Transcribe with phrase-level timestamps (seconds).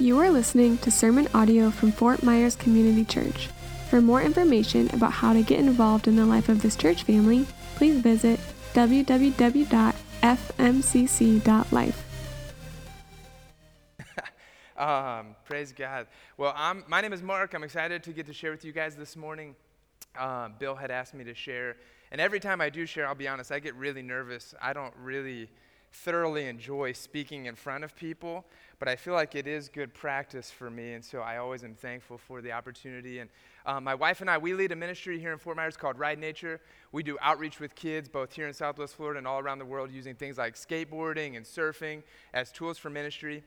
[0.00, 3.48] You are listening to sermon audio from Fort Myers Community Church.
[3.90, 7.48] For more information about how to get involved in the life of this church family,
[7.74, 8.38] please visit
[8.74, 9.74] www.fmcc.life.
[14.76, 16.06] Um, praise God.
[16.36, 17.52] Well, I'm, my name is Mark.
[17.52, 19.56] I'm excited to get to share with you guys this morning.
[20.16, 21.78] Um, Bill had asked me to share,
[22.12, 24.54] and every time I do share, I'll be honest, I get really nervous.
[24.62, 25.48] I don't really
[25.92, 28.44] thoroughly enjoy speaking in front of people,
[28.78, 31.74] but I feel like it is good practice for me, and so I always am
[31.74, 33.18] thankful for the opportunity.
[33.18, 33.28] And
[33.66, 36.18] um, my wife and I, we lead a ministry here in Fort Myers called Ride
[36.18, 36.60] Nature.
[36.92, 39.90] We do outreach with kids both here in Southwest Florida and all around the world
[39.90, 42.02] using things like skateboarding and surfing
[42.32, 43.42] as tools for ministry.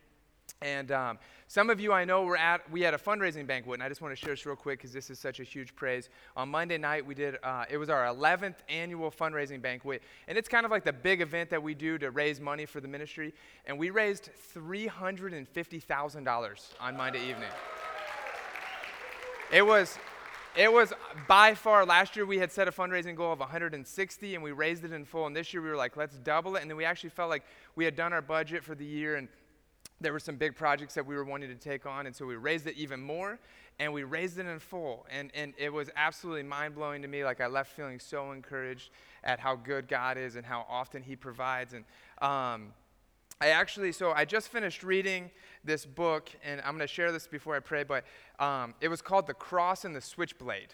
[0.62, 3.84] And um, some of you I know were at, we had a fundraising banquet, and
[3.84, 6.10] I just want to share this real quick because this is such a huge praise.
[6.38, 10.48] On Monday night, we did, uh, it was our 11th annual fundraising banquet, and it's
[10.48, 13.34] kind of like the big event that we do to raise money for the ministry.
[13.66, 17.50] And we raised $350,000 on Monday evening.
[19.52, 19.98] It was,
[20.56, 20.94] it was
[21.28, 24.86] by far last year we had set a fundraising goal of 160 and we raised
[24.86, 26.86] it in full and this year we were like let's double it and then we
[26.86, 27.44] actually felt like
[27.76, 29.28] we had done our budget for the year and
[30.02, 32.36] there were some big projects that we were wanting to take on, and so we
[32.36, 33.40] raised it even more,
[33.80, 35.06] and we raised it in full.
[35.10, 37.24] And, and it was absolutely mind blowing to me.
[37.24, 38.90] Like, I left feeling so encouraged
[39.24, 41.74] at how good God is and how often He provides.
[41.74, 41.86] And
[42.22, 42.74] um,
[43.40, 45.32] I actually, so I just finished reading
[45.64, 48.04] this book, and I'm going to share this before I pray, but
[48.40, 50.74] um, it was called The Cross and the Switchblade.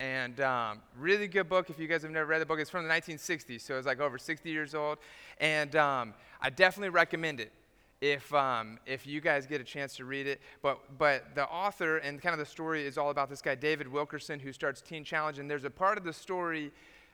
[0.00, 1.70] And um, really good book.
[1.70, 3.98] If you guys have never read the book, it's from the 1960s, so it's like
[3.98, 4.98] over 60 years old.
[5.40, 7.52] And um, I definitely recommend it
[8.00, 10.40] if, um, if you guys get a chance to read it.
[10.62, 13.88] But, but the author and kind of the story is all about this guy, David
[13.88, 15.38] Wilkerson, who starts Teen Challenge.
[15.38, 16.72] And there's a part of the story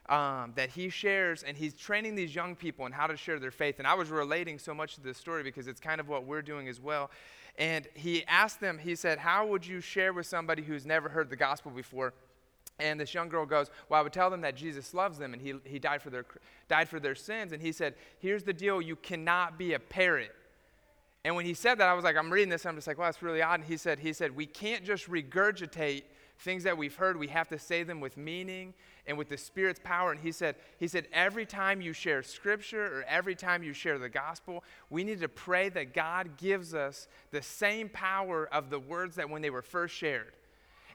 [0.08, 3.50] um, that he shares, and he's training these young people in how to share their
[3.50, 3.76] faith.
[3.78, 6.42] And I was relating so much to this story because it's kind of what we're
[6.42, 7.10] doing as well.
[7.56, 11.30] And he asked them, he said, How would you share with somebody who's never heard
[11.30, 12.12] the gospel before?
[12.80, 15.40] And this young girl goes, Well, I would tell them that Jesus loves them and
[15.40, 16.26] he, he died, for their,
[16.68, 17.52] died for their sins.
[17.52, 20.34] And he said, Here's the deal you cannot be a parrot
[21.24, 23.08] and when he said that, I was like, I'm reading this, I'm just like, well,
[23.08, 23.60] that's really odd.
[23.60, 26.02] And he said, he said, we can't just regurgitate
[26.40, 27.16] things that we've heard.
[27.16, 28.74] We have to say them with meaning
[29.06, 30.12] and with the Spirit's power.
[30.12, 33.98] And he said, he said, every time you share scripture or every time you share
[33.98, 38.78] the gospel, we need to pray that God gives us the same power of the
[38.78, 40.34] words that when they were first shared.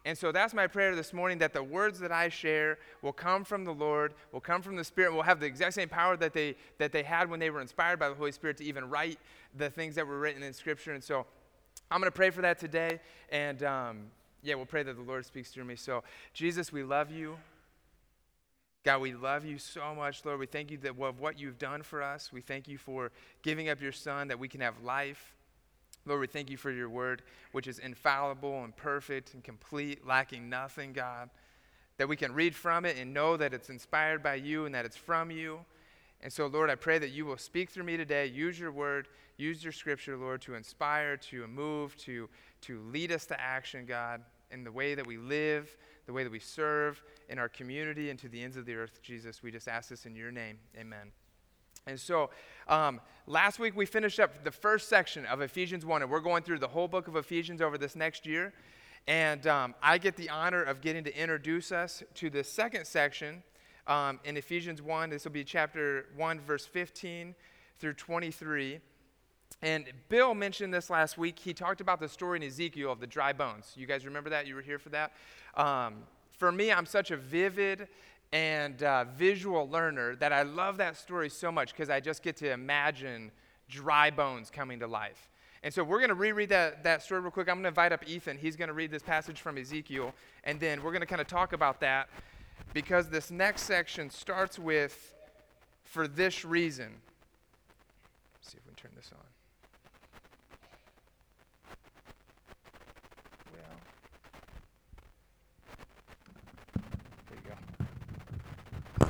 [0.05, 3.43] And so that's my prayer this morning that the words that I share will come
[3.43, 6.33] from the Lord, will come from the Spirit, will have the exact same power that
[6.33, 9.19] they, that they had when they were inspired by the Holy Spirit to even write
[9.55, 10.93] the things that were written in Scripture.
[10.93, 11.25] And so
[11.91, 12.99] I'm going to pray for that today.
[13.31, 14.01] And um,
[14.43, 15.75] yeah, we'll pray that the Lord speaks through me.
[15.75, 17.37] So, Jesus, we love you.
[18.85, 20.39] God, we love you so much, Lord.
[20.39, 22.31] We thank you that of what you've done for us.
[22.31, 23.11] We thank you for
[23.43, 25.35] giving up your Son that we can have life.
[26.05, 27.21] Lord, we thank you for your word,
[27.51, 31.29] which is infallible and perfect and complete, lacking nothing, God.
[31.97, 34.85] That we can read from it and know that it's inspired by you and that
[34.85, 35.59] it's from you.
[36.21, 38.25] And so, Lord, I pray that you will speak through me today.
[38.25, 39.07] Use your word,
[39.37, 42.29] use your scripture, Lord, to inspire, to move, to,
[42.61, 44.21] to lead us to action, God,
[44.51, 45.75] in the way that we live,
[46.05, 48.99] the way that we serve in our community and to the ends of the earth,
[49.01, 49.41] Jesus.
[49.41, 50.57] We just ask this in your name.
[50.77, 51.11] Amen.
[51.87, 52.29] And so
[52.67, 56.43] um, last week we finished up the first section of Ephesians 1, and we're going
[56.43, 58.53] through the whole book of Ephesians over this next year.
[59.07, 63.41] And um, I get the honor of getting to introduce us to the second section
[63.89, 65.09] um, in Ephesians 1.
[65.09, 67.35] This will be chapter 1, verse 15
[67.79, 68.79] through 23.
[69.61, 71.37] And Bill mentioned this last week.
[71.39, 73.73] He talked about the story in Ezekiel of the dry bones.
[73.75, 74.47] You guys remember that?
[74.47, 75.11] You were here for that?
[75.57, 75.95] Um,
[76.37, 77.87] for me, I'm such a vivid
[78.31, 82.37] and uh, visual learner that I love that story so much because I just get
[82.37, 83.31] to imagine
[83.67, 85.29] dry bones coming to life.
[85.63, 87.49] And so we're going to reread that, that story real quick.
[87.49, 88.37] I'm going to invite up Ethan.
[88.37, 90.13] He's going to read this passage from Ezekiel,
[90.45, 92.07] and then we're going to kind of talk about that
[92.73, 95.13] because this next section starts with,
[95.83, 96.93] for this reason.
[98.35, 99.19] Let's see if we can turn this on.
[103.53, 103.79] Well
[107.29, 107.49] There you
[108.99, 109.07] go.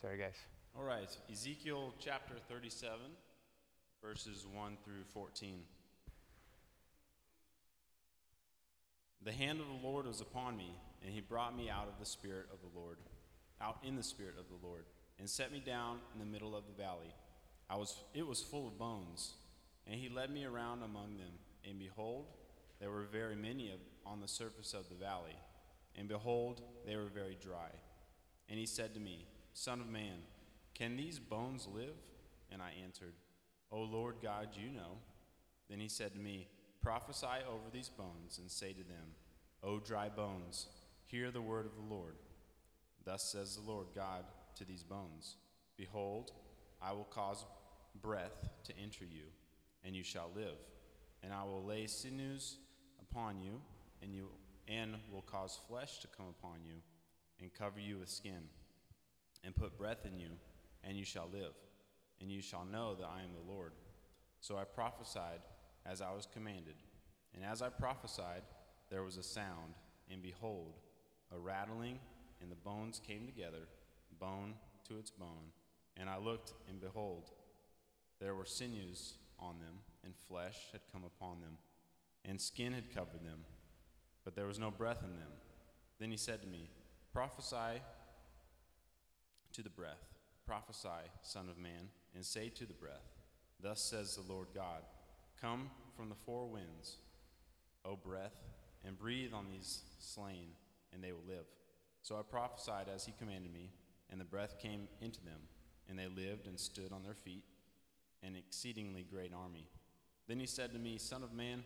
[0.00, 0.36] Sorry, guys.
[0.78, 2.98] All right, Ezekiel chapter 37,
[4.02, 5.60] verses 1 through 14.
[9.26, 10.70] The hand of the Lord was upon me,
[11.02, 12.98] and he brought me out of the spirit of the Lord,
[13.60, 14.84] out in the spirit of the Lord,
[15.18, 17.12] and set me down in the middle of the valley.
[17.68, 19.32] I was, it was full of bones,
[19.84, 21.32] and he led me around among them,
[21.68, 22.26] and behold,
[22.78, 25.36] there were very many of, on the surface of the valley,
[25.96, 27.70] and behold, they were very dry.
[28.48, 30.18] And he said to me, Son of man,
[30.72, 31.96] can these bones live?
[32.52, 33.14] And I answered,
[33.72, 34.98] O Lord God, you know.
[35.68, 36.46] Then he said to me,
[36.86, 39.16] Prophesy over these bones, and say to them,
[39.60, 40.68] O dry bones,
[41.06, 42.14] hear the word of the Lord.
[43.04, 44.22] Thus says the Lord God
[44.54, 45.34] to these bones
[45.76, 46.30] Behold,
[46.80, 47.44] I will cause
[48.00, 49.24] breath to enter you,
[49.82, 50.58] and you shall live.
[51.24, 52.58] And I will lay sinews
[53.02, 53.60] upon you,
[54.00, 54.28] and you
[54.68, 56.76] and will cause flesh to come upon you,
[57.40, 58.44] and cover you with skin,
[59.42, 60.30] and put breath in you,
[60.84, 61.54] and you shall live.
[62.20, 63.72] And you shall know that I am the Lord.
[64.40, 65.40] So I prophesied
[65.90, 66.74] as I was commanded.
[67.34, 68.42] And as I prophesied,
[68.90, 69.74] there was a sound,
[70.10, 70.74] and behold,
[71.34, 71.98] a rattling,
[72.40, 73.68] and the bones came together,
[74.18, 74.54] bone
[74.88, 75.52] to its bone.
[75.96, 77.30] And I looked, and behold,
[78.20, 81.58] there were sinews on them, and flesh had come upon them,
[82.24, 83.40] and skin had covered them,
[84.24, 85.32] but there was no breath in them.
[85.98, 86.70] Then he said to me,
[87.12, 87.80] Prophesy
[89.52, 90.04] to the breath,
[90.46, 93.14] prophesy, Son of Man, and say to the breath,
[93.60, 94.82] Thus says the Lord God,
[95.40, 96.96] Come from the four winds,
[97.84, 98.36] O breath,
[98.84, 100.48] and breathe on these slain,
[100.92, 101.44] and they will live.
[102.02, 103.70] So I prophesied as he commanded me,
[104.10, 105.40] and the breath came into them,
[105.88, 107.44] and they lived and stood on their feet,
[108.22, 109.68] an exceedingly great army.
[110.26, 111.64] Then he said to me, Son of man,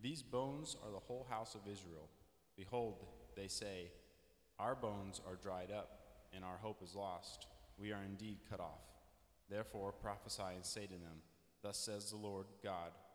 [0.00, 2.08] these bones are the whole house of Israel.
[2.56, 3.04] Behold,
[3.36, 3.90] they say,
[4.58, 6.00] Our bones are dried up,
[6.34, 7.46] and our hope is lost.
[7.78, 8.80] We are indeed cut off.
[9.50, 11.22] Therefore prophesy and say to them,
[11.62, 12.90] Thus says the Lord God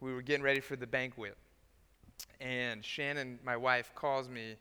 [0.00, 1.36] we were getting ready for the banquet.
[2.40, 4.56] And Shannon, my wife, calls me.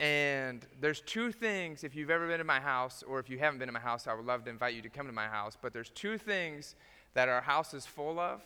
[0.00, 3.58] And there's two things, if you've ever been to my house, or if you haven't
[3.58, 5.56] been to my house, I would love to invite you to come to my house.
[5.60, 6.74] But there's two things
[7.14, 8.40] that our house is full of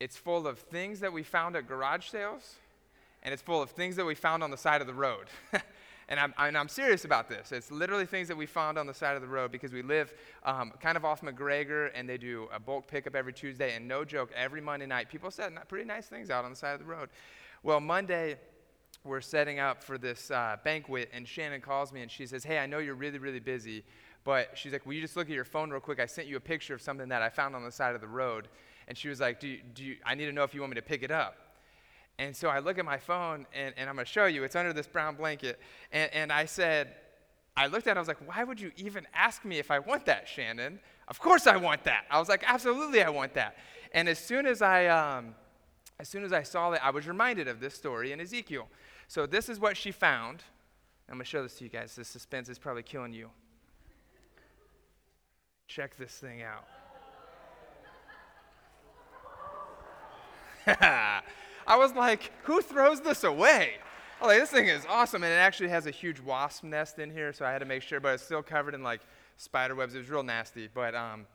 [0.00, 2.56] it's full of things that we found at garage sales,
[3.22, 5.26] and it's full of things that we found on the side of the road.
[6.08, 7.52] and I'm, and I'm serious about this.
[7.52, 10.12] It's literally things that we found on the side of the road because we live
[10.44, 13.74] um, kind of off McGregor, and they do a bulk pickup every Tuesday.
[13.74, 16.74] And no joke, every Monday night, people set pretty nice things out on the side
[16.74, 17.08] of the road.
[17.62, 18.36] Well, Monday,
[19.04, 22.58] we're setting up for this uh, banquet, and Shannon calls me and she says, Hey,
[22.58, 23.84] I know you're really, really busy,
[24.24, 26.00] but she's like, Will you just look at your phone real quick?
[26.00, 28.08] I sent you a picture of something that I found on the side of the
[28.08, 28.48] road.
[28.88, 30.72] And she was like, do you, do you, I need to know if you want
[30.72, 31.36] me to pick it up.
[32.18, 34.44] And so I look at my phone, and, and I'm going to show you.
[34.44, 35.58] It's under this brown blanket.
[35.90, 36.94] And, and I said,
[37.56, 39.78] I looked at it, I was like, why would you even ask me if I
[39.78, 40.80] want that, Shannon?
[41.06, 42.04] Of course I want that.
[42.10, 43.56] I was like, absolutely I want that.
[43.92, 45.34] And as soon as I, um,
[46.00, 48.68] as soon as I saw that, I was reminded of this story in Ezekiel.
[49.06, 50.42] So this is what she found.
[51.08, 51.94] I'm going to show this to you guys.
[51.94, 53.30] This suspense is probably killing you.
[55.68, 56.64] Check this thing out.
[61.66, 63.74] I was like, who throws this away?
[64.20, 65.22] Oh, like, this thing is awesome.
[65.22, 67.82] And it actually has a huge wasp nest in here, so I had to make
[67.82, 69.00] sure, but it's still covered in like
[69.36, 69.94] spider webs.
[69.94, 70.68] It was real nasty.
[70.72, 71.26] But um,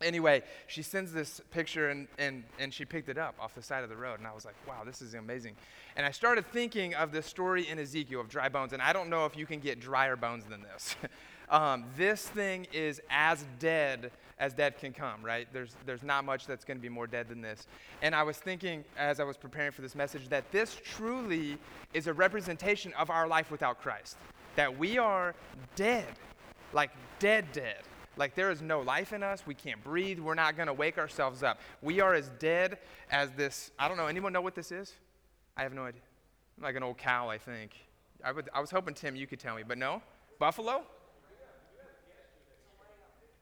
[0.00, 3.84] anyway, she sends this picture and, and, and she picked it up off the side
[3.84, 4.18] of the road.
[4.18, 5.56] And I was like, wow, this is amazing.
[5.96, 8.72] And I started thinking of this story in Ezekiel of dry bones.
[8.72, 10.96] And I don't know if you can get drier bones than this.
[11.50, 15.46] um, this thing is as dead as dead can come, right?
[15.52, 17.66] There's, there's not much that's going to be more dead than this.
[18.02, 21.58] And I was thinking as I was preparing for this message that this truly
[21.92, 24.16] is a representation of our life without Christ.
[24.56, 25.34] That we are
[25.76, 26.06] dead,
[26.72, 27.82] like dead, dead.
[28.16, 29.44] Like there is no life in us.
[29.46, 30.20] We can't breathe.
[30.20, 31.60] We're not going to wake ourselves up.
[31.82, 32.78] We are as dead
[33.10, 33.70] as this.
[33.78, 34.06] I don't know.
[34.06, 34.92] Anyone know what this is?
[35.56, 36.02] I have no idea.
[36.56, 37.72] I'm like an old cow, I think.
[38.24, 40.00] I, would, I was hoping, Tim, you could tell me, but no?
[40.38, 40.84] Buffalo?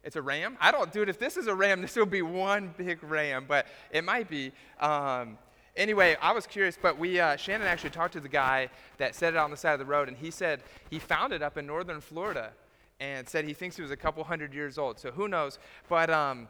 [0.05, 0.57] It's a ram?
[0.61, 3.67] I don't, dude, if this is a ram, this will be one big ram, but
[3.91, 4.53] it might be.
[4.81, 5.39] Um,
[5.77, 8.69] anyway, I was curious, but we, uh, Shannon actually talked to the guy
[8.99, 11.43] that set it on the side of the road, and he said he found it
[11.43, 12.53] up in northern Florida
[13.01, 14.99] and said he thinks it was a couple hundred years old.
[14.99, 15.59] So who knows?
[15.89, 16.49] But um,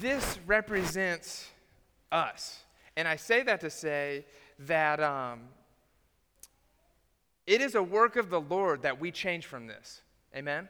[0.00, 1.48] this represents
[2.10, 2.60] us.
[2.96, 4.26] And I say that to say
[4.60, 5.40] that um,
[7.46, 10.02] it is a work of the Lord that we change from this.
[10.36, 10.68] Amen?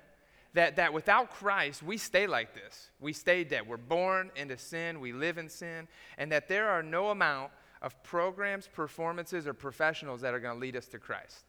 [0.54, 2.90] That, that without Christ, we stay like this.
[3.00, 3.66] We stay dead.
[3.66, 8.00] We're born into sin, we live in sin, and that there are no amount of
[8.02, 11.44] programs, performances, or professionals that are going to lead us to Christ.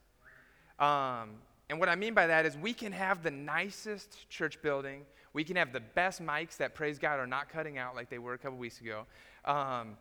[0.80, 1.36] Um,
[1.70, 5.44] and what I mean by that is we can have the nicest church building, We
[5.44, 8.34] can have the best mics that, praise God, are not cutting out like they were
[8.34, 9.06] a couple weeks ago.
[9.46, 9.98] Um,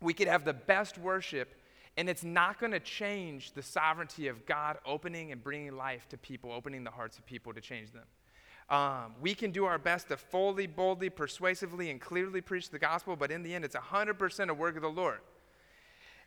[0.00, 1.54] we could have the best worship,
[1.96, 6.18] and it's not going to change the sovereignty of God opening and bringing life to
[6.18, 8.02] people, opening the hearts of people to change them.
[8.70, 13.14] Um, we can do our best to fully, boldly, persuasively, and clearly preach the gospel,
[13.14, 15.20] but in the end, it's 100% a work of the Lord.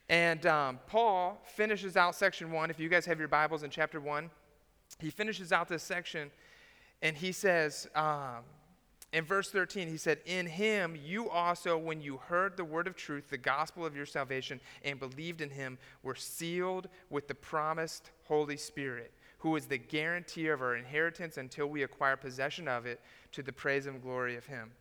[0.09, 2.69] And um, Paul finishes out section one.
[2.69, 4.29] If you guys have your Bibles in chapter one,
[4.99, 6.31] he finishes out this section
[7.01, 8.43] and he says, um,
[9.13, 12.95] in verse 13, he said, In him you also, when you heard the word of
[12.95, 18.11] truth, the gospel of your salvation, and believed in him, were sealed with the promised
[18.25, 22.99] Holy Spirit, who is the guarantee of our inheritance until we acquire possession of it
[23.31, 24.71] to the praise and glory of him.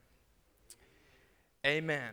[1.65, 2.13] Amen.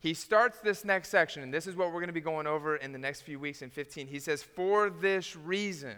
[0.00, 2.76] He starts this next section, and this is what we're going to be going over
[2.76, 4.08] in the next few weeks in 15.
[4.08, 5.96] He says, For this reason.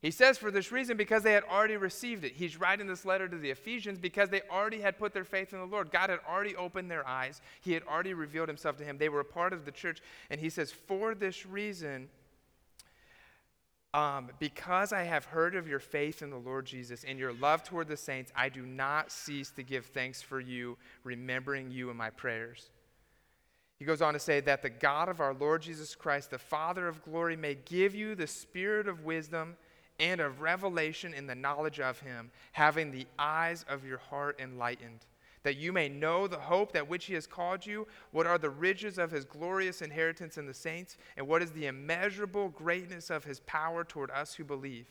[0.00, 2.32] He says, For this reason, because they had already received it.
[2.32, 5.60] He's writing this letter to the Ephesians because they already had put their faith in
[5.60, 5.92] the Lord.
[5.92, 8.98] God had already opened their eyes, He had already revealed Himself to him.
[8.98, 10.00] They were a part of the church.
[10.30, 12.08] And he says, For this reason,
[13.94, 17.62] um, because I have heard of your faith in the Lord Jesus and your love
[17.62, 21.96] toward the saints, I do not cease to give thanks for you, remembering you in
[21.96, 22.70] my prayers.
[23.78, 26.86] He goes on to say that the God of our Lord Jesus Christ, the Father
[26.86, 29.56] of glory, may give you the spirit of wisdom
[29.98, 35.04] and of revelation in the knowledge of him, having the eyes of your heart enlightened,
[35.42, 38.50] that you may know the hope that which he has called you, what are the
[38.50, 43.24] riches of his glorious inheritance in the saints, and what is the immeasurable greatness of
[43.24, 44.86] his power toward us who believe,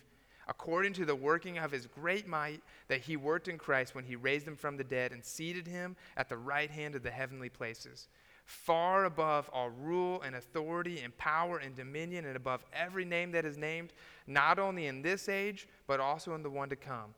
[0.47, 4.15] according to the working of his great might that he worked in Christ when he
[4.15, 7.49] raised him from the dead and seated him at the right hand of the heavenly
[7.49, 8.07] places
[8.51, 13.45] far above all rule and authority and power and dominion and above every name that
[13.45, 13.93] is named,
[14.27, 17.13] not only in this age, but also in the one to come.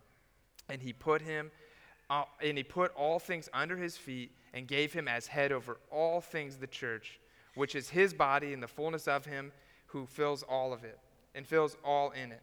[0.69, 1.51] And he put him,
[2.09, 5.77] uh, and he put all things under his feet and gave him as head over
[5.91, 7.19] all things the church,
[7.55, 9.51] which is his body in the fullness of him
[9.87, 10.99] who fills all of it
[11.35, 12.41] and fills all in it.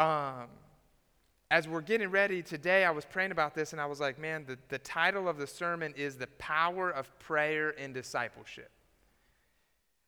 [0.00, 0.48] Um,
[1.50, 4.44] as we're getting ready today, I was praying about this and I was like, man,
[4.46, 8.70] the, the title of the sermon is The Power of Prayer and Discipleship.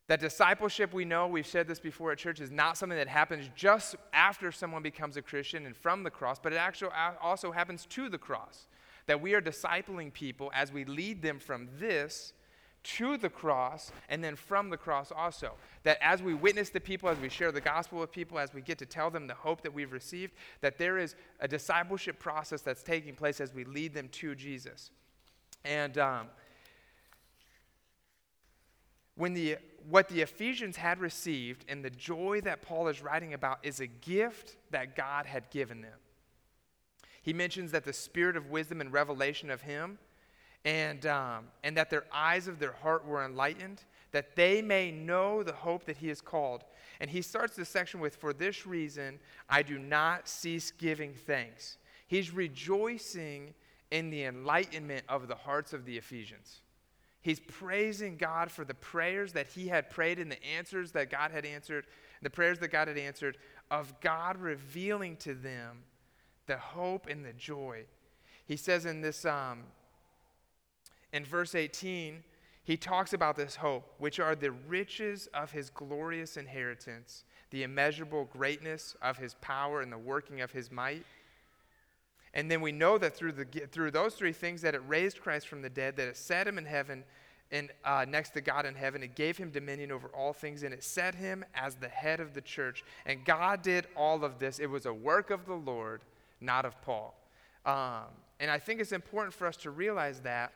[0.08, 3.50] That discipleship, we know, we've said this before at church, is not something that happens
[3.56, 7.86] just after someone becomes a Christian and from the cross, but it actually also happens
[7.86, 8.66] to the cross.
[9.06, 12.32] That we are discipling people as we lead them from this
[12.86, 15.54] to the cross and then from the cross also.
[15.82, 18.60] That as we witness to people, as we share the gospel with people, as we
[18.60, 22.60] get to tell them the hope that we've received, that there is a discipleship process
[22.60, 24.92] that's taking place as we lead them to Jesus.
[25.64, 26.28] And um,
[29.16, 29.56] when the
[29.88, 33.86] what the Ephesians had received and the joy that Paul is writing about is a
[33.86, 35.98] gift that God had given them.
[37.22, 39.98] He mentions that the spirit of wisdom and revelation of Him
[40.66, 45.44] and, um, and that their eyes of their heart were enlightened, that they may know
[45.44, 46.64] the hope that he has called.
[46.98, 51.78] And he starts this section with, For this reason, I do not cease giving thanks.
[52.08, 53.54] He's rejoicing
[53.92, 56.62] in the enlightenment of the hearts of the Ephesians.
[57.26, 61.32] He's praising God for the prayers that he had prayed and the answers that God
[61.32, 61.84] had answered,
[62.22, 63.36] the prayers that God had answered,
[63.68, 65.82] of God revealing to them
[66.46, 67.82] the hope and the joy.
[68.44, 69.64] He says in this, um,
[71.12, 72.22] in verse 18,
[72.62, 78.26] he talks about this hope, which are the riches of his glorious inheritance, the immeasurable
[78.26, 81.04] greatness of his power and the working of his might.
[82.36, 85.48] And then we know that through, the, through those three things that it raised Christ
[85.48, 87.02] from the dead, that it set him in heaven
[87.50, 89.02] and uh, next to God in heaven.
[89.02, 92.34] It gave him dominion over all things, and it set him as the head of
[92.34, 92.84] the church.
[93.06, 94.58] And God did all of this.
[94.58, 96.02] It was a work of the Lord,
[96.42, 97.18] not of Paul.
[97.64, 98.04] Um,
[98.38, 100.52] and I think it's important for us to realize that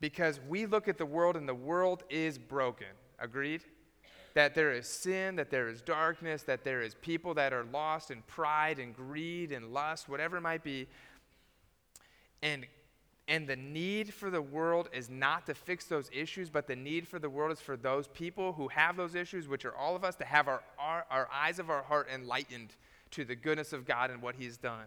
[0.00, 2.86] because we look at the world and the world is broken.
[3.18, 3.64] Agreed?
[4.34, 8.10] That there is sin, that there is darkness, that there is people that are lost
[8.10, 10.86] in pride and greed and lust, whatever it might be.
[12.44, 12.64] And
[13.26, 17.08] and the need for the world is not to fix those issues, but the need
[17.08, 20.04] for the world is for those people who have those issues, which are all of
[20.04, 22.74] us, to have our, our, our eyes of our heart enlightened
[23.12, 24.84] to the goodness of God and what He's done.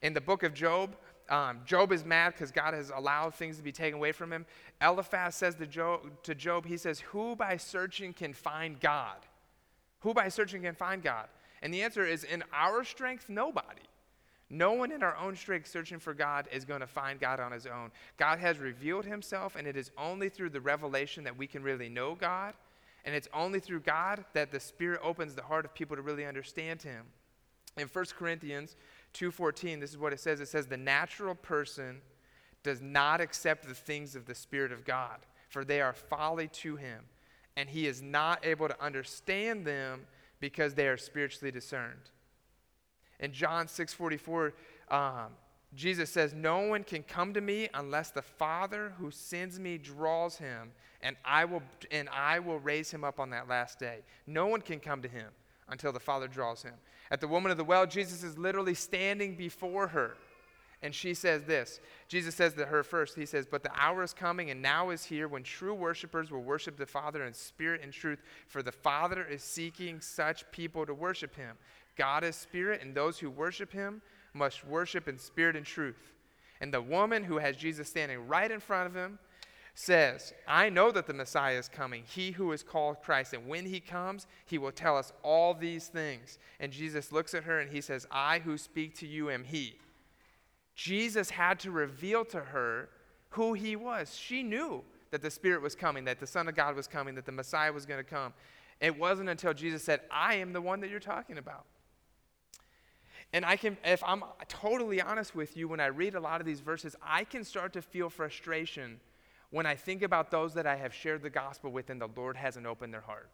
[0.00, 0.96] In the book of Job,
[1.28, 4.46] um, Job is mad because God has allowed things to be taken away from him.
[4.80, 9.18] Eliphaz says to Job, to Job, he says, Who by searching can find God?
[10.00, 11.28] Who by searching can find God?
[11.60, 13.82] And the answer is, in our strength, nobody.
[14.50, 17.52] No one in our own strength searching for God is going to find God on
[17.52, 17.90] his own.
[18.16, 21.88] God has revealed himself, and it is only through the revelation that we can really
[21.88, 22.54] know God.
[23.04, 26.24] And it's only through God that the Spirit opens the heart of people to really
[26.24, 27.04] understand him.
[27.76, 28.76] In 1 Corinthians
[29.14, 30.40] 2:14, this is what it says.
[30.40, 32.00] It says the natural person
[32.62, 36.76] does not accept the things of the spirit of God, for they are folly to
[36.76, 37.04] him,
[37.56, 40.06] and he is not able to understand them
[40.40, 42.10] because they are spiritually discerned.
[43.20, 44.52] In John 6:44,
[44.90, 45.32] um,
[45.74, 50.36] Jesus says, No one can come to me unless the Father who sends me draws
[50.36, 50.72] him,
[51.02, 54.00] and I will, and I will raise him up on that last day.
[54.26, 55.28] No one can come to him
[55.68, 56.74] until the Father draws him.
[57.10, 60.16] At the woman of the well, Jesus is literally standing before her.
[60.80, 64.14] And she says this Jesus says to her first, He says, But the hour is
[64.14, 67.92] coming and now is here when true worshipers will worship the Father in spirit and
[67.92, 71.56] truth, for the Father is seeking such people to worship Him.
[71.98, 74.00] God is spirit, and those who worship Him
[74.32, 76.12] must worship in spirit and truth.
[76.60, 79.18] And the woman who has Jesus standing right in front of him
[79.74, 83.32] says, I know that the Messiah is coming, he who is called Christ.
[83.32, 86.38] And when he comes, he will tell us all these things.
[86.58, 89.76] And Jesus looks at her and he says, I who speak to you am he.
[90.74, 92.88] Jesus had to reveal to her
[93.30, 94.16] who he was.
[94.16, 97.26] She knew that the Spirit was coming, that the Son of God was coming, that
[97.26, 98.32] the Messiah was going to come.
[98.80, 101.64] It wasn't until Jesus said, I am the one that you're talking about.
[103.32, 106.46] And I can, if I'm totally honest with you, when I read a lot of
[106.46, 109.00] these verses, I can start to feel frustration
[109.50, 112.36] when I think about those that I have shared the gospel with and the Lord
[112.36, 113.28] hasn't opened their heart.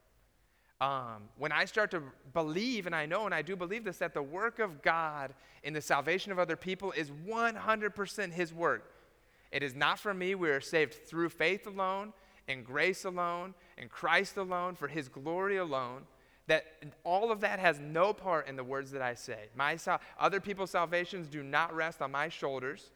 [0.80, 4.14] Um, when I start to believe, and I know and I do believe this, that
[4.14, 5.32] the work of God
[5.62, 8.90] in the salvation of other people is 100% His work.
[9.52, 10.34] It is not for me.
[10.34, 12.12] We are saved through faith alone,
[12.48, 16.02] in grace alone, in Christ alone, for His glory alone
[16.46, 16.66] that
[17.04, 19.48] all of that has no part in the words that I say.
[19.56, 22.90] My sal- other people's salvations do not rest on my shoulders.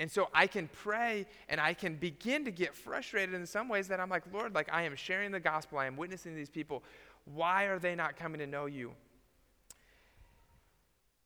[0.00, 3.88] And so I can pray and I can begin to get frustrated in some ways
[3.88, 6.82] that I'm like, Lord, like I am sharing the gospel, I am witnessing these people.
[7.24, 8.92] Why are they not coming to know you?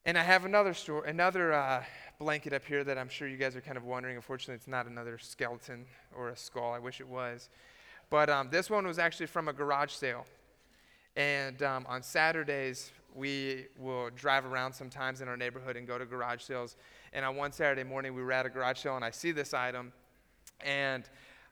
[0.04, 1.84] And I have another story, another uh,
[2.18, 4.16] blanket up here that I'm sure you guys are kind of wondering.
[4.16, 5.84] Unfortunately, it's not another skeleton
[6.16, 6.72] or a skull.
[6.72, 7.50] I wish it was.
[8.10, 10.26] But um, this one was actually from a garage sale.
[11.16, 16.06] And um, on Saturdays, we will drive around sometimes in our neighborhood and go to
[16.06, 16.76] garage sales.
[17.12, 19.52] And on one Saturday morning, we were at a garage sale and I see this
[19.52, 19.92] item.
[20.64, 21.04] And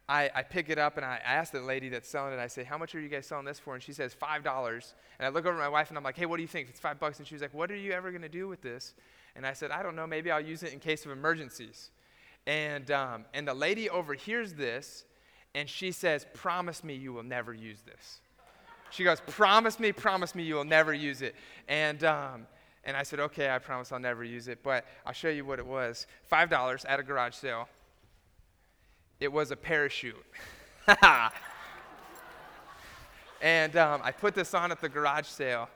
[0.08, 2.64] I, I pick it up and I ask the lady that's selling it, I say,
[2.64, 3.74] How much are you guys selling this for?
[3.74, 4.92] And she says, $5.
[5.18, 6.68] And I look over at my wife and I'm like, Hey, what do you think?
[6.68, 7.18] It's five bucks.
[7.18, 8.94] And she was like, What are you ever going to do with this?
[9.36, 10.06] And I said, I don't know.
[10.06, 11.90] Maybe I'll use it in case of emergencies.
[12.46, 15.04] And, um, and the lady overhears this
[15.54, 18.20] and she says, Promise me you will never use this.
[18.90, 21.34] She goes, Promise me, promise me you will never use it.
[21.68, 22.46] And, um,
[22.84, 25.58] and I said, Okay, I promise I'll never use it, but I'll show you what
[25.58, 27.68] it was $5 at a garage sale.
[29.20, 30.16] It was a parachute.
[33.42, 35.68] and um, I put this on at the garage sale.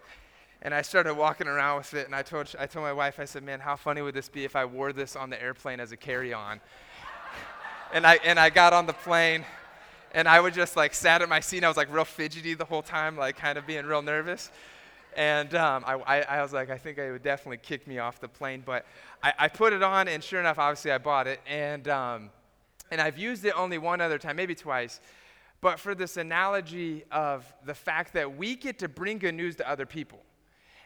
[0.62, 3.26] And I started walking around with it, and I told, I told my wife, I
[3.26, 5.92] said, Man, how funny would this be if I wore this on the airplane as
[5.92, 6.58] a carry on?
[7.92, 9.44] and, I, and I got on the plane,
[10.14, 11.58] and I would just like sat at my seat.
[11.58, 14.50] And I was like real fidgety the whole time, like kind of being real nervous.
[15.16, 18.20] And um, I, I, I, was like, I think it would definitely kick me off
[18.20, 18.62] the plane.
[18.64, 18.86] But
[19.22, 21.40] I, I put it on, and sure enough, obviously, I bought it.
[21.46, 22.30] And, um,
[22.90, 25.00] and I've used it only one other time, maybe twice.
[25.60, 29.68] But for this analogy of the fact that we get to bring good news to
[29.68, 30.20] other people.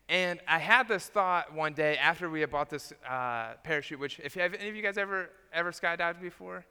[0.09, 4.21] And I had this thought one day after we had bought this uh, parachute, which,
[4.21, 6.65] if have any of you guys ever, ever skydived before?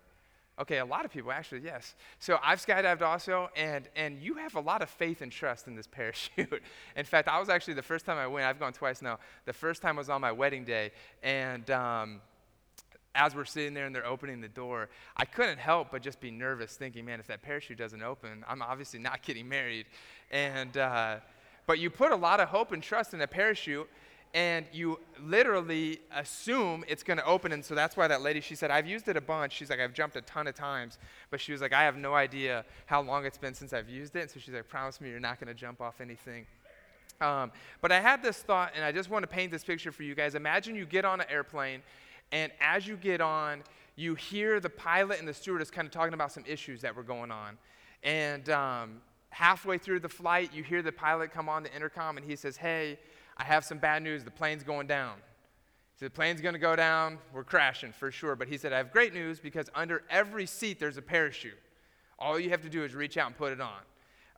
[0.60, 1.94] Okay, a lot of people actually, yes.
[2.18, 5.76] So I've skydived also, and and you have a lot of faith and trust in
[5.76, 6.64] this parachute.
[6.96, 8.46] in fact, I was actually the first time I went.
[8.46, 9.20] I've gone twice now.
[9.46, 10.92] The first time was on my wedding day,
[11.24, 11.70] and.
[11.70, 12.22] Um,
[13.16, 16.30] as we're sitting there and they're opening the door, I couldn't help but just be
[16.30, 19.88] nervous, thinking, "Man, if that parachute doesn't open, I'm obviously not getting married."
[20.30, 21.18] And uh,
[21.66, 23.90] but you put a lot of hope and trust in a parachute,
[24.34, 27.52] and you literally assume it's going to open.
[27.52, 29.54] And so that's why that lady, she said, I've used it a bunch.
[29.54, 30.98] She's like, I've jumped a ton of times.
[31.32, 34.16] But she was like, I have no idea how long it's been since I've used
[34.16, 34.22] it.
[34.22, 36.46] And so she's like, promise me you're not going to jump off anything.
[37.20, 40.04] Um, but I had this thought, and I just want to paint this picture for
[40.04, 40.36] you guys.
[40.36, 41.82] Imagine you get on an airplane,
[42.32, 43.64] and as you get on,
[43.96, 47.04] you hear the pilot and the stewardess kind of talking about some issues that were
[47.04, 47.58] going on.
[48.04, 52.26] And um, halfway through the flight, you hear the pilot come on the intercom, and
[52.26, 53.00] he says, Hey,
[53.38, 54.24] I have some bad news.
[54.24, 55.16] The plane's going down.
[55.94, 57.20] He said, The plane's going to go down.
[57.34, 58.36] We're crashing for sure.
[58.36, 61.58] But he said, I have great news because under every seat there's a parachute.
[62.20, 63.82] All you have to do is reach out and put it on.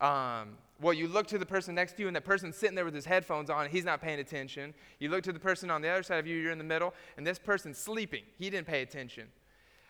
[0.01, 2.85] Um, well, you look to the person next to you, and that person's sitting there
[2.85, 4.73] with his headphones on, he's not paying attention.
[4.99, 6.93] You look to the person on the other side of you, you're in the middle,
[7.17, 8.23] and this person's sleeping.
[8.37, 9.27] He didn't pay attention.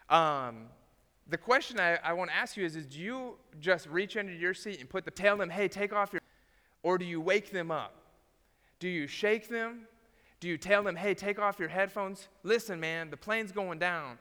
[0.10, 0.66] Um,
[1.28, 4.34] the question I, I want to ask you is, is do you just reach under
[4.34, 6.22] your seat and put the tell them, hey, take off your,
[6.82, 7.99] or do you wake them up?
[8.80, 9.82] Do you shake them?
[10.40, 12.30] Do you tell them, hey, take off your headphones?
[12.44, 14.18] Listen, man, the plane's going down.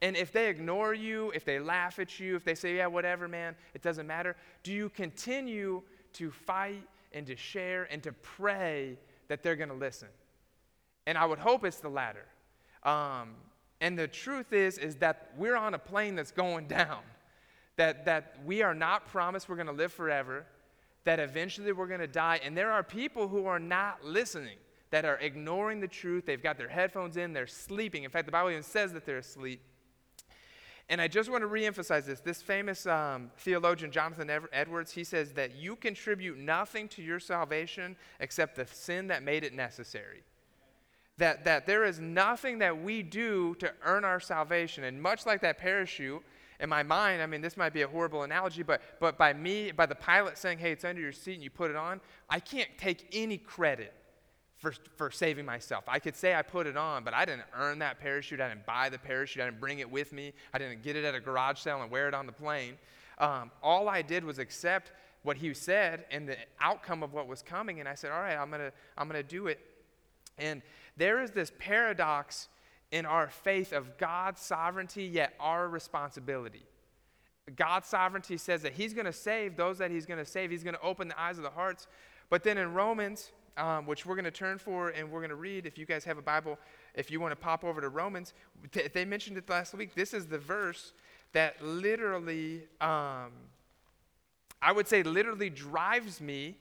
[0.00, 3.28] And if they ignore you, if they laugh at you, if they say, yeah, whatever,
[3.28, 5.82] man, it doesn't matter, do you continue
[6.14, 10.08] to fight and to share and to pray that they're going to listen?
[11.06, 12.26] And I would hope it's the latter.
[12.84, 13.34] Um,
[13.80, 17.00] and the truth is, is that we're on a plane that's going down.
[17.76, 20.46] That, that we are not promised we're going to live forever.
[21.08, 22.38] That eventually we're going to die.
[22.44, 24.58] And there are people who are not listening,
[24.90, 26.26] that are ignoring the truth.
[26.26, 28.04] They've got their headphones in, they're sleeping.
[28.04, 29.62] In fact, the Bible even says that they're asleep.
[30.90, 32.20] And I just want to reemphasize this.
[32.20, 37.96] This famous um, theologian, Jonathan Edwards, he says that you contribute nothing to your salvation
[38.20, 40.24] except the sin that made it necessary
[41.18, 44.84] that, that there is nothing that we do to earn our salvation.
[44.84, 46.22] And much like that parachute,
[46.60, 49.70] in my mind, I mean, this might be a horrible analogy, but, but by me,
[49.70, 52.40] by the pilot saying, hey, it's under your seat and you put it on, I
[52.40, 53.94] can't take any credit
[54.56, 55.84] for, for saving myself.
[55.86, 58.40] I could say I put it on, but I didn't earn that parachute.
[58.40, 59.42] I didn't buy the parachute.
[59.42, 60.32] I didn't bring it with me.
[60.52, 62.74] I didn't get it at a garage sale and wear it on the plane.
[63.18, 64.92] Um, all I did was accept
[65.22, 67.78] what he said and the outcome of what was coming.
[67.78, 69.60] And I said, all right, I'm going to I'm going to do it.
[70.38, 70.62] And
[70.96, 72.48] there is this paradox
[72.90, 76.64] in our faith of God's sovereignty, yet our responsibility.
[77.56, 80.50] God's sovereignty says that He's going to save those that He's going to save.
[80.50, 81.86] He's going to open the eyes of the hearts.
[82.30, 85.36] But then in Romans, um, which we're going to turn for and we're going to
[85.36, 86.58] read, if you guys have a Bible,
[86.94, 88.34] if you want to pop over to Romans,
[88.92, 89.94] they mentioned it last week.
[89.94, 90.92] This is the verse
[91.32, 93.32] that literally, um,
[94.62, 96.56] I would say, literally drives me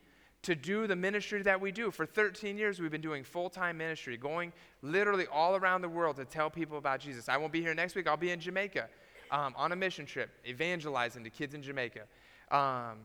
[0.48, 1.92] to do the ministry that we do.
[1.92, 6.16] For 13 years, we've been doing full time ministry, going literally all around the world
[6.16, 7.28] to tell people about Jesus.
[7.28, 8.88] I won't be here next week, I'll be in Jamaica
[9.30, 12.04] um, on a mission trip, evangelizing to kids in Jamaica.
[12.50, 13.00] Um,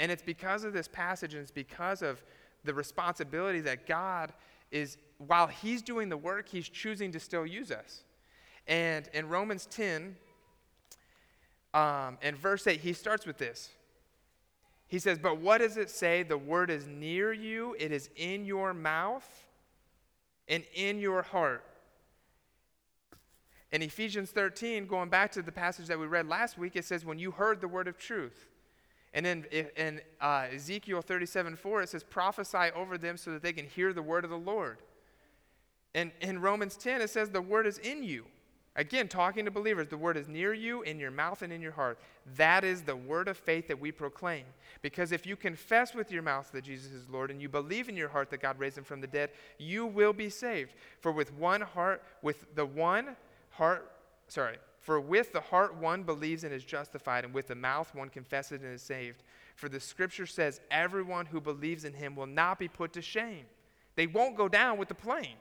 [0.00, 2.20] and it's because of this passage, and it's because of
[2.64, 4.32] the responsibility that God
[4.72, 8.02] is, while He's doing the work, He's choosing to still use us.
[8.66, 10.16] And in Romans 10,
[11.74, 13.70] um, in verse 8, he starts with this.
[14.88, 16.22] He says, But what does it say?
[16.22, 19.28] The word is near you, it is in your mouth
[20.48, 21.64] and in your heart.
[23.70, 27.04] In Ephesians 13, going back to the passage that we read last week, it says,
[27.04, 28.46] When you heard the word of truth.
[29.14, 29.44] And in,
[29.76, 33.92] in uh, Ezekiel 37 4, it says, Prophesy over them so that they can hear
[33.92, 34.78] the word of the Lord.
[35.94, 38.24] And in Romans 10, it says, The word is in you.
[38.78, 41.72] Again, talking to believers, the word is near you, in your mouth and in your
[41.72, 41.98] heart.
[42.36, 44.44] That is the word of faith that we proclaim.
[44.82, 47.96] Because if you confess with your mouth that Jesus is Lord and you believe in
[47.96, 50.74] your heart that God raised him from the dead, you will be saved.
[51.00, 53.16] For with one heart, with the one
[53.50, 53.90] heart,
[54.28, 58.08] sorry, for with the heart one believes and is justified, and with the mouth one
[58.08, 59.24] confesses and is saved.
[59.56, 63.46] For the scripture says, everyone who believes in him will not be put to shame.
[63.96, 65.34] They won't go down with the plane.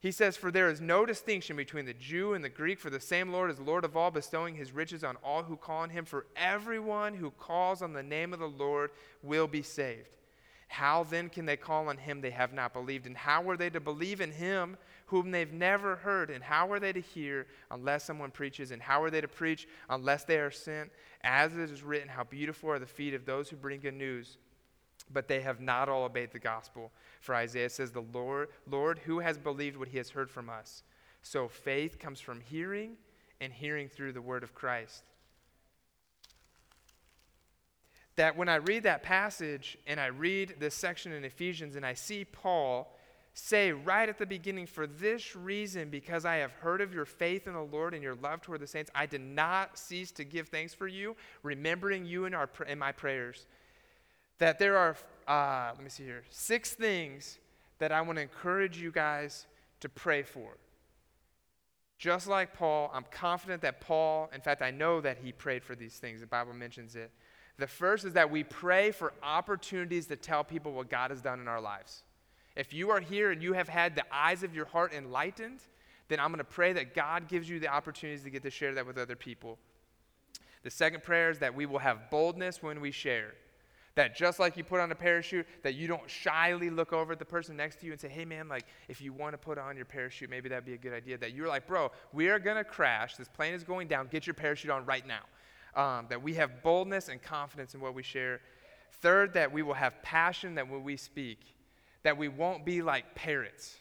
[0.00, 3.00] He says, For there is no distinction between the Jew and the Greek, for the
[3.00, 6.04] same Lord is Lord of all, bestowing his riches on all who call on him.
[6.04, 8.90] For everyone who calls on the name of the Lord
[9.22, 10.08] will be saved.
[10.68, 13.06] How then can they call on him they have not believed?
[13.06, 16.30] And how are they to believe in him whom they've never heard?
[16.30, 18.70] And how are they to hear unless someone preaches?
[18.70, 20.90] And how are they to preach unless they are sent?
[21.24, 24.36] As it is written, How beautiful are the feet of those who bring good news
[25.12, 26.92] but they have not all obeyed the gospel.
[27.20, 30.82] For Isaiah says, The Lord, Lord, who has believed what he has heard from us?
[31.22, 32.96] So faith comes from hearing,
[33.40, 35.04] and hearing through the word of Christ.
[38.16, 41.94] That when I read that passage and I read this section in Ephesians and I
[41.94, 42.92] see Paul
[43.32, 47.46] say right at the beginning, For this reason, because I have heard of your faith
[47.46, 50.48] in the Lord and your love toward the saints, I did not cease to give
[50.48, 53.46] thanks for you, remembering you in, our, in my prayers
[54.38, 54.96] that there are,
[55.26, 57.38] uh, let me see here, six things
[57.78, 59.46] that I want to encourage you guys
[59.80, 60.56] to pray for.
[61.98, 65.74] Just like Paul, I'm confident that Paul, in fact, I know that he prayed for
[65.74, 66.20] these things.
[66.20, 67.10] The Bible mentions it.
[67.58, 71.40] The first is that we pray for opportunities to tell people what God has done
[71.40, 72.04] in our lives.
[72.54, 75.60] If you are here and you have had the eyes of your heart enlightened,
[76.06, 78.74] then I'm going to pray that God gives you the opportunities to get to share
[78.74, 79.58] that with other people.
[80.62, 83.34] The second prayer is that we will have boldness when we share.
[83.98, 87.18] That just like you put on a parachute, that you don't shyly look over at
[87.18, 89.58] the person next to you and say, hey man, like if you want to put
[89.58, 91.18] on your parachute, maybe that'd be a good idea.
[91.18, 93.16] That you're like, bro, we are going to crash.
[93.16, 94.06] This plane is going down.
[94.06, 95.24] Get your parachute on right now.
[95.74, 98.40] Um, that we have boldness and confidence in what we share.
[99.02, 101.56] Third, that we will have passion that when we speak,
[102.04, 103.78] that we won't be like parrots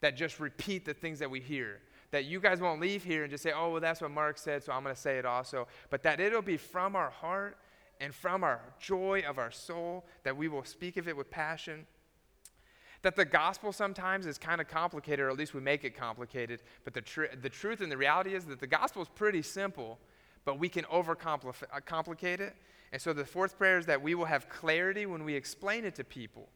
[0.00, 1.80] that just repeat the things that we hear.
[2.10, 4.64] That you guys won't leave here and just say, oh, well, that's what Mark said,
[4.64, 5.68] so I'm going to say it also.
[5.90, 7.58] But that it'll be from our heart
[8.00, 11.86] and from our joy of our soul that we will speak of it with passion.
[13.02, 16.62] That the gospel sometimes is kind of complicated, or at least we make it complicated.
[16.84, 19.98] But the, tr- the truth and the reality is that the gospel is pretty simple,
[20.44, 22.56] but we can overcomplicate uh, it.
[22.92, 25.94] And so the fourth prayer is that we will have clarity when we explain it
[25.96, 26.48] to people.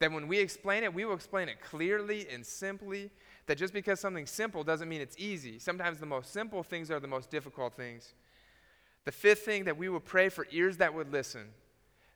[0.00, 3.10] That when we explain it, we will explain it clearly and simply.
[3.46, 5.58] That just because something's simple doesn't mean it's easy.
[5.58, 8.14] Sometimes the most simple things are the most difficult things.
[9.10, 11.48] The fifth thing that we will pray for ears that would listen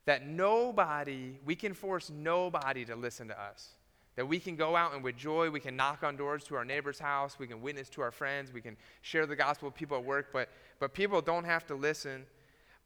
[0.04, 3.70] that nobody, we can force nobody to listen to us.
[4.14, 6.64] That we can go out and with joy, we can knock on doors to our
[6.64, 9.96] neighbor's house, we can witness to our friends, we can share the gospel with people
[9.96, 12.26] at work, but, but people don't have to listen.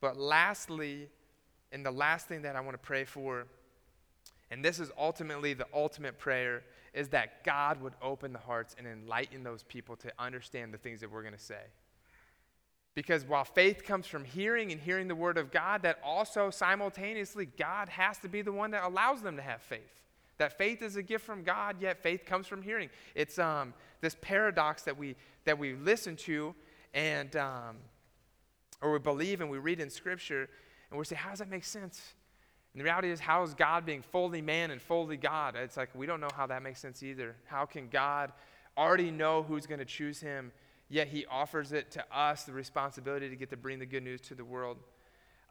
[0.00, 1.10] But lastly,
[1.70, 3.46] and the last thing that I want to pray for,
[4.50, 6.62] and this is ultimately the ultimate prayer,
[6.94, 11.02] is that God would open the hearts and enlighten those people to understand the things
[11.02, 11.60] that we're going to say.
[12.94, 17.46] Because while faith comes from hearing and hearing the word of God, that also simultaneously
[17.46, 19.80] God has to be the one that allows them to have faith.
[20.38, 22.90] That faith is a gift from God, yet faith comes from hearing.
[23.14, 26.54] It's um, this paradox that we that we listen to
[26.94, 27.76] and um,
[28.80, 30.48] or we believe and we read in Scripture,
[30.90, 32.14] and we say, how does that make sense?
[32.72, 35.56] And the reality is, how is God being fully man and fully God?
[35.56, 37.34] It's like we don't know how that makes sense either.
[37.46, 38.32] How can God
[38.76, 40.52] already know who's going to choose him
[40.88, 44.20] yet he offers it to us the responsibility to get to bring the good news
[44.22, 44.78] to the world.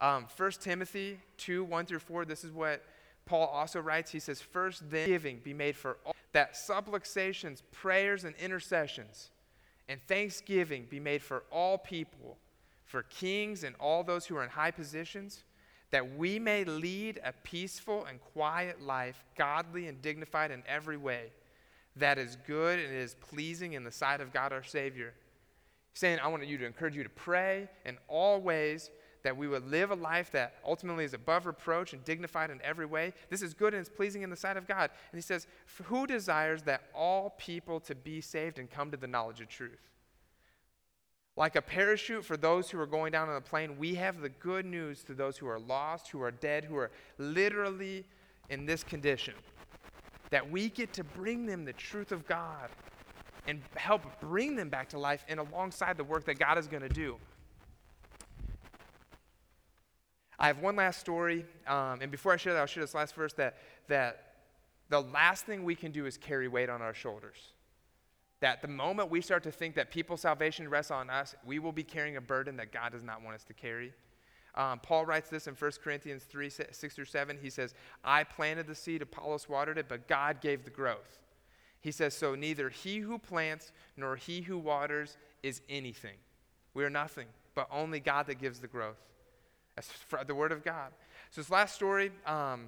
[0.01, 2.83] Um, 1 Timothy 2 1 through 4, this is what
[3.25, 4.11] Paul also writes.
[4.11, 9.29] He says, First, then giving be made for all, that supplications, prayers, and intercessions,
[9.89, 12.37] and thanksgiving be made for all people,
[12.85, 15.43] for kings and all those who are in high positions,
[15.91, 21.31] that we may lead a peaceful and quiet life, godly and dignified in every way,
[21.95, 25.13] that is good and is pleasing in the sight of God our Savior
[25.97, 28.91] saying, I want you to encourage you to pray in all ways
[29.23, 32.85] that we would live a life that ultimately is above reproach and dignified in every
[32.85, 33.13] way.
[33.29, 34.89] This is good and it's pleasing in the sight of God.
[35.11, 35.47] And he says,
[35.85, 39.89] Who desires that all people to be saved and come to the knowledge of truth?
[41.35, 44.29] Like a parachute for those who are going down on a plane, we have the
[44.29, 48.05] good news to those who are lost, who are dead, who are literally
[48.49, 49.33] in this condition.
[50.29, 52.69] That we get to bring them the truth of God
[53.47, 56.83] and help bring them back to life and alongside the work that God is going
[56.83, 57.17] to do.
[60.39, 63.15] I have one last story, um, and before I share that, I'll share this last
[63.15, 63.57] verse that,
[63.87, 64.33] that
[64.89, 67.53] the last thing we can do is carry weight on our shoulders.
[68.39, 71.71] That the moment we start to think that people's salvation rests on us, we will
[71.71, 73.93] be carrying a burden that God does not want us to carry.
[74.53, 77.37] Um, Paul writes this in 1 Corinthians 3 6 through 7.
[77.41, 81.19] He says, I planted the seed, Apollos watered it, but God gave the growth.
[81.81, 86.17] He says, So neither he who plants nor he who waters is anything.
[86.73, 88.97] We are nothing, but only God that gives the growth.
[89.75, 89.89] That's
[90.25, 90.91] the word of God.
[91.31, 92.67] So this last story, um,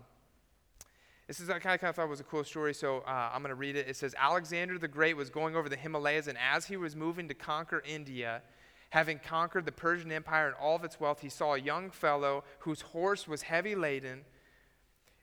[1.27, 3.41] this is I kind of, kind of thought was a cool story, so uh, I'm
[3.41, 3.87] going to read it.
[3.87, 7.27] It says Alexander the Great was going over the Himalayas, and as he was moving
[7.27, 8.41] to conquer India,
[8.89, 12.43] having conquered the Persian Empire and all of its wealth, he saw a young fellow
[12.59, 14.25] whose horse was heavy laden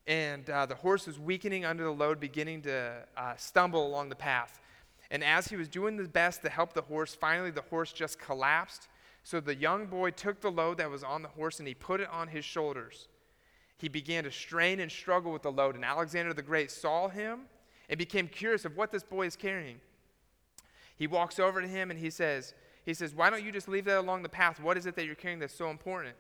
[0.06, 4.16] and uh, the horse was weakening under the load, beginning to uh, stumble along the
[4.16, 4.60] path.
[5.10, 8.18] And as he was doing his best to help the horse, finally the horse just
[8.18, 8.88] collapsed.
[9.22, 12.00] So the young boy took the load that was on the horse and he put
[12.00, 13.08] it on his shoulders.
[13.78, 17.40] He began to strain and struggle with the load, and Alexander the Great saw him
[17.88, 19.80] and became curious of what this boy is carrying.
[20.96, 23.84] He walks over to him and he says, he says, Why don't you just leave
[23.84, 24.60] that along the path?
[24.60, 26.14] What is it that you're carrying that's so important?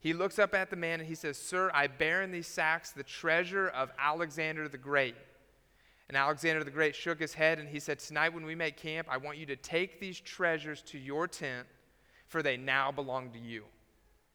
[0.00, 2.90] He looks up at the man and he says, Sir, I bear in these sacks
[2.90, 5.16] the treasure of Alexander the Great.
[6.08, 9.08] And Alexander the Great shook his head and he said, Tonight when we make camp,
[9.10, 11.66] I want you to take these treasures to your tent,
[12.28, 13.62] for they now belong to you.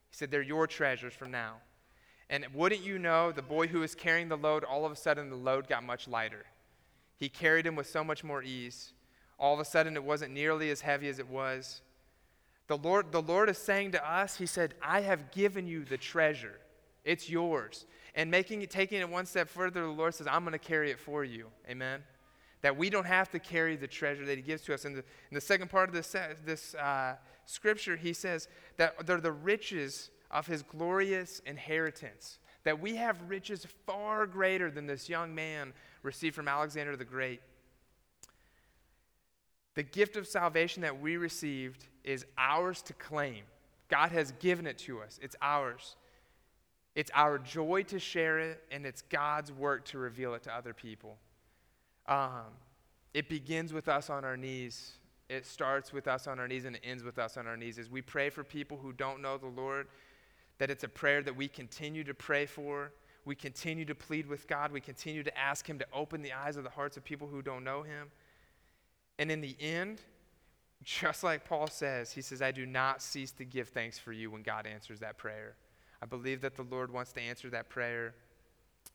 [0.10, 1.58] He said, They're your treasures from now.
[2.30, 5.30] And wouldn't you know, the boy who was carrying the load, all of a sudden
[5.30, 6.45] the load got much lighter.
[7.17, 8.93] He carried him with so much more ease.
[9.38, 11.82] All of a sudden it wasn't nearly as heavy as it was.
[12.71, 15.97] The Lord, the Lord is saying to us, He said, I have given you the
[15.97, 16.57] treasure.
[17.03, 17.86] It's yours.
[18.15, 20.89] And making it, taking it one step further, the Lord says, I'm going to carry
[20.89, 21.47] it for you.
[21.69, 22.01] Amen.
[22.62, 24.86] That we don't have to carry the treasure that He gives to us.
[24.86, 29.19] In the, in the second part of this, this uh, scripture, He says that they're
[29.19, 32.39] the riches of His glorious inheritance.
[32.63, 37.41] That we have riches far greater than this young man received from Alexander the Great.
[39.75, 43.43] The gift of salvation that we received is ours to claim.
[43.89, 45.95] God has given it to us, it's ours.
[46.93, 50.73] It's our joy to share it, and it's God's work to reveal it to other
[50.73, 51.17] people.
[52.05, 52.51] Um,
[53.13, 54.93] it begins with us on our knees.
[55.29, 57.79] It starts with us on our knees and it ends with us on our knees.
[57.79, 59.88] As we pray for people who don't know the Lord,
[60.57, 62.91] that it's a prayer that we continue to pray for.
[63.23, 64.71] We continue to plead with God.
[64.71, 67.41] We continue to ask Him to open the eyes of the hearts of people who
[67.41, 68.12] don't know Him.
[69.21, 70.01] And in the end,
[70.84, 74.31] just like Paul says, he says, I do not cease to give thanks for you
[74.31, 75.53] when God answers that prayer.
[76.01, 78.15] I believe that the Lord wants to answer that prayer.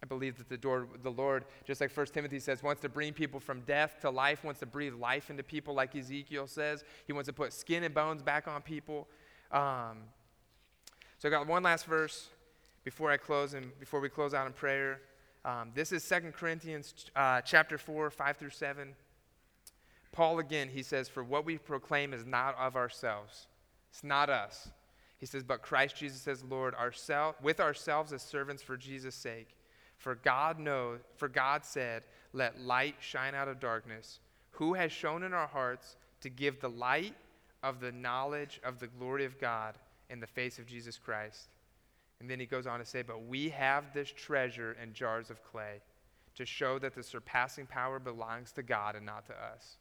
[0.02, 3.12] I believe that the, door, the Lord, just like 1 Timothy says, wants to bring
[3.12, 6.82] people from death to life, wants to breathe life into people, like Ezekiel says.
[7.06, 9.06] He wants to put skin and bones back on people.
[9.52, 9.98] Um,
[11.20, 12.30] so I got one last verse
[12.82, 15.02] before I close and before we close out in prayer.
[15.44, 18.92] Um, this is 2 Corinthians uh, chapter 4, 5 through 7.
[20.16, 23.48] Paul again, he says, For what we proclaim is not of ourselves.
[23.90, 24.70] It's not us.
[25.18, 29.54] He says, But Christ Jesus as Lord, ourself, with ourselves as servants for Jesus' sake.
[29.98, 32.02] For God knows, for God said,
[32.32, 34.20] Let light shine out of darkness.
[34.52, 37.14] Who has shone in our hearts to give the light
[37.62, 39.74] of the knowledge of the glory of God
[40.08, 41.48] in the face of Jesus Christ?
[42.20, 45.44] And then he goes on to say, But we have this treasure in jars of
[45.44, 45.82] clay
[46.36, 49.76] to show that the surpassing power belongs to God and not to us.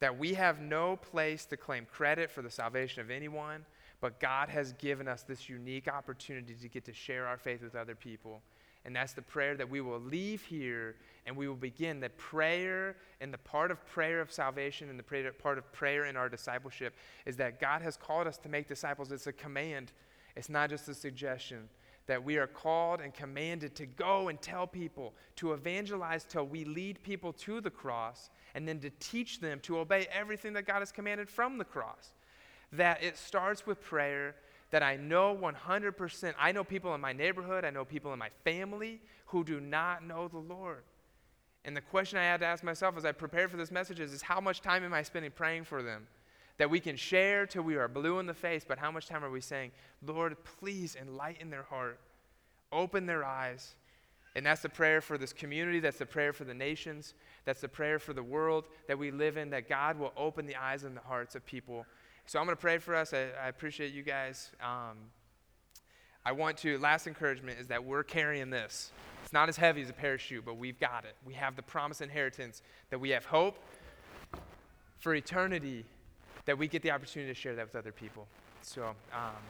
[0.00, 3.64] That we have no place to claim credit for the salvation of anyone,
[4.00, 7.74] but God has given us this unique opportunity to get to share our faith with
[7.74, 8.42] other people.
[8.84, 12.96] And that's the prayer that we will leave here and we will begin the prayer
[13.20, 16.94] and the part of prayer of salvation and the part of prayer in our discipleship
[17.24, 19.10] is that God has called us to make disciples.
[19.10, 19.92] It's a command,
[20.36, 21.70] it's not just a suggestion.
[22.06, 26.64] That we are called and commanded to go and tell people, to evangelize till we
[26.64, 30.80] lead people to the cross, and then to teach them to obey everything that God
[30.80, 32.12] has commanded from the cross.
[32.72, 34.34] That it starts with prayer
[34.70, 36.34] that I know 100%.
[36.38, 40.04] I know people in my neighborhood, I know people in my family who do not
[40.04, 40.82] know the Lord.
[41.64, 44.12] And the question I had to ask myself as I prepared for this message is,
[44.12, 46.06] is how much time am I spending praying for them?
[46.58, 49.24] That we can share till we are blue in the face, but how much time
[49.24, 49.72] are we saying,
[50.06, 51.98] Lord, please enlighten their heart,
[52.70, 53.74] open their eyes?
[54.36, 57.14] And that's the prayer for this community, that's the prayer for the nations,
[57.44, 60.56] that's the prayer for the world that we live in, that God will open the
[60.56, 61.86] eyes and the hearts of people
[62.26, 63.12] so I'm going to pray for us.
[63.12, 64.50] I, I appreciate you guys.
[64.60, 64.96] Um,
[66.24, 68.92] I want to, last encouragement is that we're carrying this.
[69.22, 71.16] It's not as heavy as a parachute, but we've got it.
[71.26, 73.58] We have the promised inheritance, that we have hope
[74.98, 75.84] for eternity,
[76.46, 78.26] that we get the opportunity to share that with other people.
[78.62, 79.42] So, um,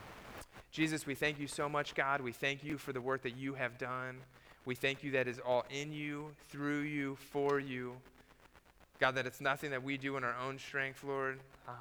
[0.70, 2.20] Jesus, we thank you so much, God.
[2.20, 4.16] We thank you for the work that you have done.
[4.64, 7.94] We thank you that is all in you, through you, for you.
[8.98, 11.38] God, that it's nothing that we do in our own strength, Lord.
[11.68, 11.74] Um,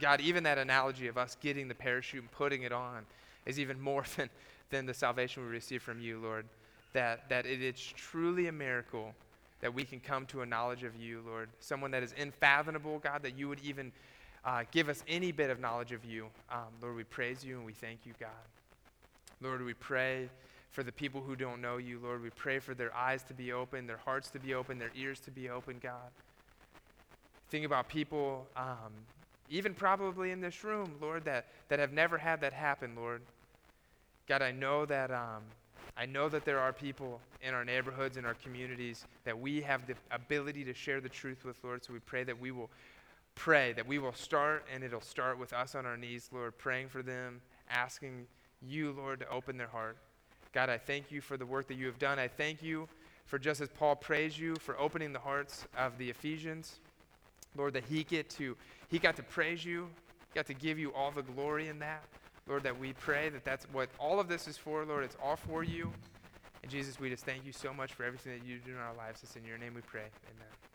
[0.00, 3.04] God, even that analogy of us getting the parachute and putting it on
[3.46, 4.30] is even more than,
[4.70, 6.46] than the salvation we receive from you, Lord.
[6.92, 9.14] That, that it is truly a miracle
[9.64, 11.48] that we can come to a knowledge of you, Lord.
[11.58, 13.92] Someone that is unfathomable, God, that you would even
[14.44, 16.26] uh, give us any bit of knowledge of you.
[16.52, 18.28] Um, Lord, we praise you and we thank you, God.
[19.40, 20.28] Lord, we pray
[20.70, 22.22] for the people who don't know you, Lord.
[22.22, 25.18] We pray for their eyes to be open, their hearts to be open, their ears
[25.20, 26.12] to be open, God.
[27.48, 28.92] Think about people um,
[29.48, 33.22] even probably in this room, Lord, that, that have never had that happen, Lord.
[34.28, 35.44] God, I know that um,
[35.96, 39.86] I know that there are people in our neighborhoods, in our communities, that we have
[39.86, 41.84] the ability to share the truth with, Lord.
[41.84, 42.70] So we pray that we will
[43.36, 46.88] pray, that we will start, and it'll start with us on our knees, Lord, praying
[46.88, 48.26] for them, asking
[48.60, 49.96] you, Lord, to open their heart.
[50.52, 52.18] God, I thank you for the work that you have done.
[52.18, 52.88] I thank you
[53.26, 56.80] for just as Paul praised you for opening the hearts of the Ephesians.
[57.56, 58.56] Lord, that he get to
[58.88, 59.88] he got to praise you,
[60.34, 62.04] got to give you all the glory in that.
[62.46, 65.04] Lord, that we pray that that's what all of this is for, Lord.
[65.04, 65.92] It's all for you.
[66.62, 68.94] And Jesus, we just thank you so much for everything that you do in our
[68.94, 69.22] lives.
[69.22, 70.00] It's in your name we pray.
[70.34, 70.73] Amen.